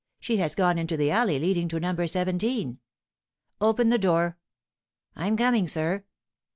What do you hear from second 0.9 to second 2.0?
the alley leading to No.